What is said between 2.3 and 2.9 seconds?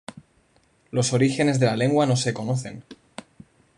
conocen.